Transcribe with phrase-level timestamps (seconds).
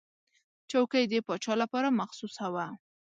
[0.71, 2.65] چوکۍ د پاچا لپاره مخصوصه وه.